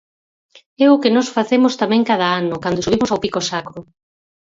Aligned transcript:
É 0.85 0.85
o 0.95 0.99
que 1.01 1.13
nós 1.15 1.31
facemos 1.37 1.73
tamén 1.81 2.07
cada 2.09 2.27
ano 2.41 2.55
cando 2.63 2.83
subimos 2.85 3.09
ao 3.11 3.21
Pico 3.23 3.39
Sacro. 3.49 3.79